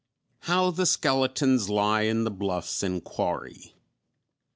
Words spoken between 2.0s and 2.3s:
in